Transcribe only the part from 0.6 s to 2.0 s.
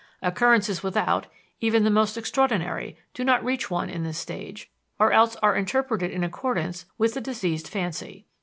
without, even the